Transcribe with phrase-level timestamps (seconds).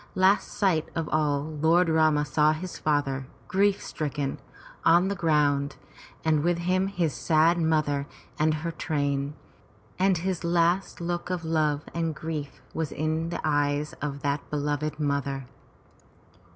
[0.15, 4.39] Last sight of all, Lord Rama saw his father, grief stricken,
[4.83, 5.75] on the ground,
[6.25, 8.07] and with him his sad mother
[8.39, 9.35] and her train,
[9.99, 14.99] and his last look of love and grief was in the eyes of that beloved
[14.99, 15.45] mother.